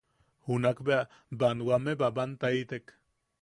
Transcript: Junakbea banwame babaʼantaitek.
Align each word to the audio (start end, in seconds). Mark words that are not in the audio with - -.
Junakbea 0.45 1.01
banwame 1.41 1.93
babaʼantaitek. 2.01 2.85